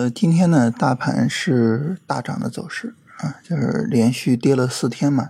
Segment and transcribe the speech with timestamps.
[0.00, 5.28] 呃，今天呢，大盘是大涨的走势啊，就是连续跌了四天嘛，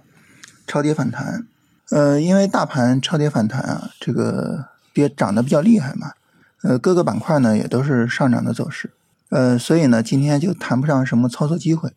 [0.64, 1.44] 超跌反弹。
[1.90, 6.12] 呃，因为大盘超跌反弹啊，这个跌涨得比较厉害嘛，
[6.62, 8.92] 呃，各个板块呢也都是上涨的走势，
[9.30, 11.92] 呃，所以呢，今天就谈不上什么操作机会，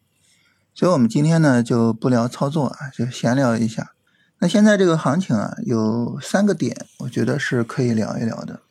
[0.73, 3.91] 所以我们今天呢就不聊操作啊，就闲聊一下。
[4.39, 8.61] 那现在这个行情啊，有三个点，我觉得是可以聊一聊的。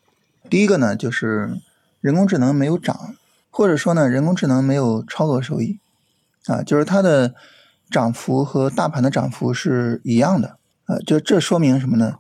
[0.51, 1.57] 第一个呢，就是
[2.01, 3.15] 人工智能没有涨。
[3.55, 5.79] 或者说呢，人工智能没有超额收益，
[6.47, 7.35] 啊，就是它的
[7.91, 10.57] 涨幅和大盘的涨幅是一样的，
[10.87, 12.17] 啊，就这说明什么呢？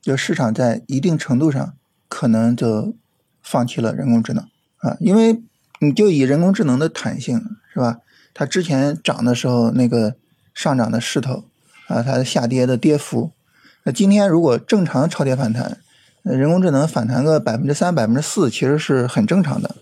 [0.00, 1.74] 就市场在一定程度上
[2.08, 2.96] 可能就
[3.42, 4.42] 放弃了人工智能
[4.78, 5.42] 啊，因为
[5.80, 7.38] 你就以人工智能的弹性
[7.74, 7.98] 是吧？
[8.32, 10.16] 它之前涨的时候那个
[10.54, 11.44] 上涨的势头
[11.88, 13.32] 啊，它的下跌的跌幅，
[13.84, 15.76] 那今天如果正常超跌反弹，
[16.22, 19.76] 人工智能反弹个百分之三、百分之四，其实是很正常的。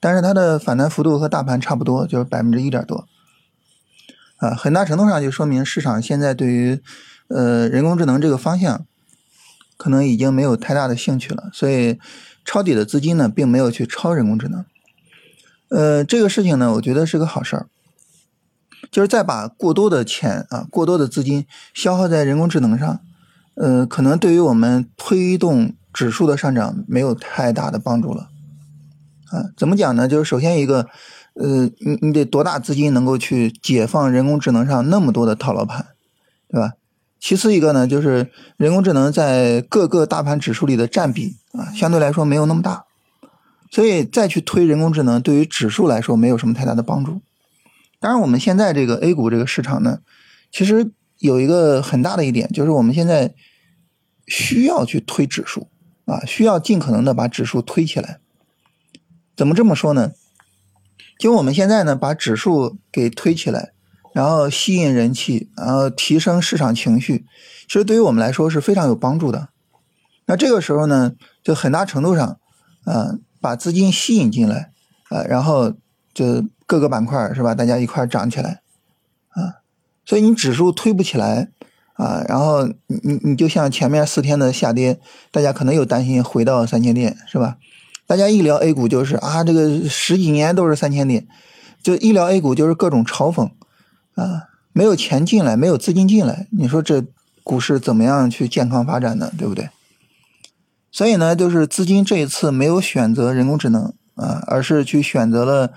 [0.00, 3.06] 但是它的反弹幅度和大盘差不多，就是百分之一点多，
[4.36, 6.80] 啊，很大程度上就说明市场现在对于
[7.28, 8.86] 呃人工智能这个方向，
[9.76, 11.98] 可能已经没有太大的兴趣了，所以
[12.44, 14.64] 抄底的资金呢，并没有去抄人工智能，
[15.68, 17.66] 呃，这个事情呢，我觉得是个好事儿，
[18.90, 23.00] 就是再把过多的钱啊，过多的资金消耗在人工智能上，
[23.56, 28.28] 呃，可能对于我们推动指数的上涨没有太大的帮助了。
[29.30, 30.08] 啊，怎么讲呢？
[30.08, 30.88] 就是首先一个，
[31.34, 35.86] 呃，你你得多大资金能够去解放人工智能上那么多的套牢盘，
[36.48, 36.72] 对吧？
[37.20, 42.84] 其次一个呢，就是人工智能在各个大盘指数里的占比啊，相对来说没有那么大，
[43.70, 47.20] 所以再去推人工智能，对于指数来说没有什么太大的帮助。
[47.98, 49.98] 当然，我们现在这个 A 股这个市场呢，
[50.52, 53.34] 其实有一个很大的一点，就是我们现在
[54.26, 55.68] 需要去推指数
[56.04, 58.20] 啊，需要尽可能的把指数推起来。
[59.38, 60.10] 怎么这么说呢？
[61.16, 63.70] 就我们现在呢，把指数给推起来，
[64.12, 67.24] 然后吸引人气，然后提升市场情绪，
[67.68, 69.50] 其实对于我们来说是非常有帮助的。
[70.26, 72.40] 那这个时候呢，就很大程度上，
[72.82, 74.72] 啊，把资金吸引进来，
[75.08, 75.72] 啊，然后
[76.12, 78.62] 就各个板块是吧，大家一块涨起来，
[79.28, 79.62] 啊，
[80.04, 81.52] 所以你指数推不起来，
[81.92, 84.98] 啊，然后你你你就像前面四天的下跌，
[85.30, 87.56] 大家可能又担心回到三千点是吧？
[88.08, 91.28] 大家一聊 A 股就是啊，这个十几年都是三千点，
[91.82, 93.50] 就一聊 A 股就是各种嘲讽，
[94.14, 97.04] 啊，没有钱进来，没有资金进来，你说这
[97.44, 99.30] 股市怎么样去健康发展呢？
[99.36, 99.68] 对不对？
[100.90, 105.70] 所以呢，就是资金这一次没有选择人工智能啊，而是去选择了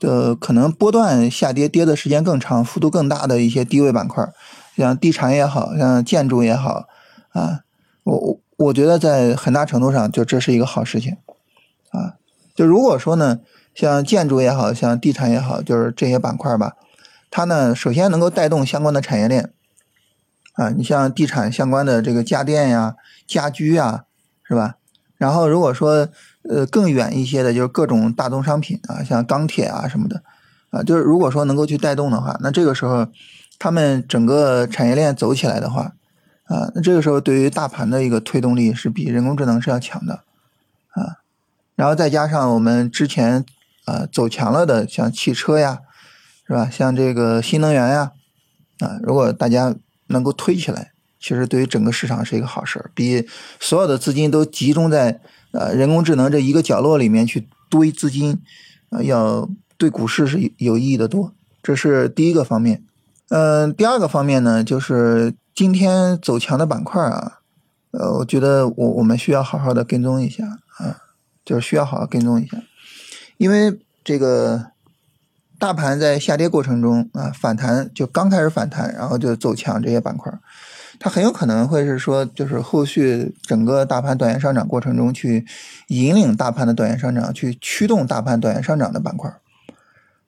[0.00, 4.26] 的可能波段下跌跌的时间更长、幅度更大的一些低位板块，
[4.74, 6.86] 像地产也好像建筑也好
[7.32, 7.60] 啊，
[8.04, 11.18] 我我我觉得在很大程度上就这是一个好事情。
[12.54, 13.40] 就如果说呢，
[13.74, 16.74] 像建筑也好像地产也好，就是这些板块吧，
[17.30, 19.52] 它呢首先能够带动相关的产业链，
[20.52, 22.94] 啊，你像地产相关的这个家电呀、
[23.26, 24.04] 家居呀，
[24.44, 24.76] 是吧？
[25.16, 26.08] 然后如果说
[26.48, 30.22] 呃更远一些的，就是各种大宗商品啊，像钢铁啊什么的，
[30.70, 33.08] 啊，就是如果说能够去带动的话，那这个时候
[33.58, 35.94] 他们整个产业链走起来的话，
[36.44, 40.22] 啊，那这个时候对于大盘的一个推动力是比人工智能是要强的，
[40.90, 41.23] 啊。
[41.76, 43.44] 然后再加上我们之前
[43.84, 45.80] 啊走强了的，像汽车呀，
[46.46, 46.70] 是吧？
[46.70, 48.12] 像这个新能源呀，
[48.80, 49.74] 啊，如果大家
[50.08, 53.26] 能够推起来，其实对于整个市场是一个好事儿，比
[53.58, 55.20] 所有的资金都集中在
[55.52, 58.40] 呃人工智能这一个角落里面去堆资金，
[58.90, 61.32] 啊，要对股市是有意义的多。
[61.62, 62.84] 这是第一个方面。
[63.30, 67.40] 嗯，第二个方面呢，就是今天走强的板块啊，
[67.92, 70.44] 呃，我觉得我我们需要好好的跟踪一下
[70.78, 71.00] 啊。
[71.44, 72.56] 就是需要好好跟踪一下，
[73.36, 74.70] 因为这个
[75.58, 80.32] 大盘在下跌过程中啊，反弹就刚开始反弹，然后就走强这些板块，
[80.98, 85.46] 它很有可能会是说，就是后续整个大盘短线上涨过程中去
[85.88, 89.30] 引领大盘的短线上涨，去驱动大盘短线上涨的板块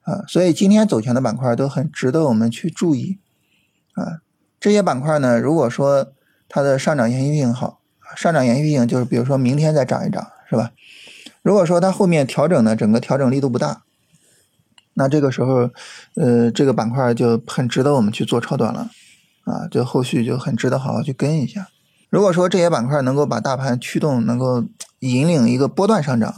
[0.03, 3.19] 啊，所以今天走强的板块都很值得我们去注意。
[3.93, 4.21] 啊。
[4.59, 6.13] 这些板块呢，如果说
[6.49, 7.79] 它的上涨延续性好，
[8.15, 10.71] 上涨延续性就是比如说明天再涨一涨，是吧？
[11.41, 13.83] 如果说它后面调整的整个调整力度不大，
[14.95, 15.69] 那这个时候，
[16.15, 18.89] 呃，这个板块就很值得我们去做超短了，
[19.43, 21.67] 啊，就后续就很值得好好去跟一下。
[22.09, 24.65] 如果说这些板块能够把大盘驱动，能够
[24.99, 26.33] 引领一个波段上涨，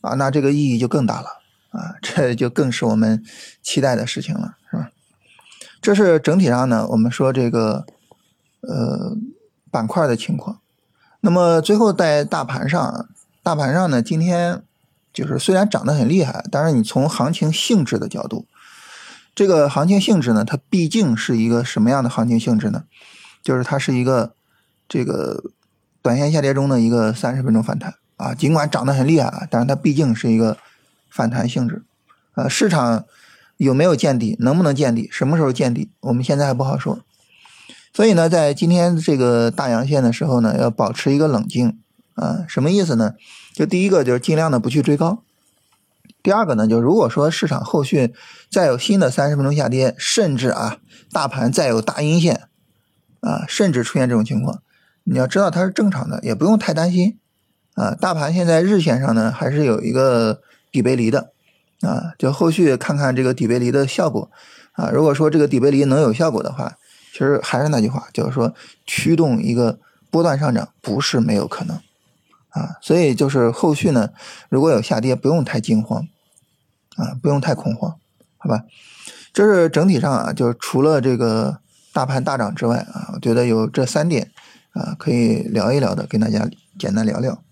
[0.00, 1.28] 啊，那这个意义就更大了，
[1.70, 3.22] 啊， 这就更是我们
[3.62, 4.90] 期待的事情了，是吧？
[5.80, 7.86] 这是整体上呢，我们说这个，
[8.60, 9.16] 呃，
[9.70, 10.60] 板块的情况。
[11.20, 13.08] 那么最后在大盘上。
[13.44, 14.62] 大盘上呢，今天
[15.12, 18.46] 就是虽然涨得很厉害，但是你从行情性质的角度，
[19.34, 22.84] 这个行情性质呢，它毕竟是一个什么样的行情性质呢？
[23.42, 24.34] 就是它是一个
[24.88, 25.44] 这个
[26.00, 30.56] 短线下跌中的一个三十分钟反弹啊，尽管涨得很厉害啊，但是它毕竟是一个
[31.10, 31.84] 反弹性质。
[32.36, 33.04] 呃，市场
[33.58, 37.00] 有没有见底，能不能见底，什么时候见底，我们现在还不好说。
[37.92, 41.78] 所以呢，在今天这个大阳线的时候呢，要保持一个冷静
[42.14, 42.44] 啊。
[42.48, 43.14] 什么意思呢？
[43.52, 45.22] 就第一个就是尽量的不去追高。
[46.22, 48.14] 第二个呢，就如果说市场后续
[48.50, 50.78] 再有新的三十分钟下跌，甚至啊
[51.12, 52.48] 大盘再有大阴线
[53.20, 54.62] 啊，甚至出现这种情况，
[55.04, 57.18] 你要知道它是正常的，也不用太担心
[57.74, 57.94] 啊。
[57.94, 60.40] 大盘现在日线上呢还是有一个
[60.72, 61.32] 底背离的
[61.82, 64.30] 啊，就后续看看这个底背离的效果
[64.72, 64.90] 啊。
[64.90, 66.76] 如果说这个底背离能有效果的话。
[67.12, 68.52] 其实还是那句话，就是说
[68.84, 69.78] 驱动一个
[70.10, 71.78] 波段上涨不是没有可能
[72.54, 74.10] 啊，所以就是后续呢，
[74.48, 76.06] 如果有下跌，不用太惊慌
[76.96, 77.96] 啊，不用太恐慌，
[78.38, 78.64] 好吧？
[79.32, 81.58] 这是整体上啊，就是除了这个
[81.92, 84.30] 大盘大涨之外啊，我觉得有这三点
[84.72, 86.48] 啊，可以聊一聊的，跟大家
[86.78, 87.42] 简单聊聊。